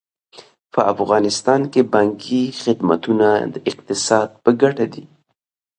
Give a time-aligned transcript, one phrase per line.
[0.73, 5.03] په افغانستان کې بانکي خدمتونه د اقتصاد په ګټه دي.